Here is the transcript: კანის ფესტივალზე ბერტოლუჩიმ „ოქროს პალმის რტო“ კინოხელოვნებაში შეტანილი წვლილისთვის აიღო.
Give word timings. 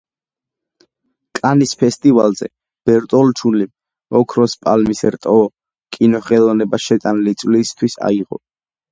კანის 1.39 1.73
ფესტივალზე 1.81 2.47
ბერტოლუჩიმ 2.89 3.57
„ოქროს 4.19 4.55
პალმის 4.63 5.01
რტო“ 5.17 5.35
კინოხელოვნებაში 5.97 6.87
შეტანილი 6.93 7.35
წვლილისთვის 7.43 7.99
აიღო. 8.09 8.41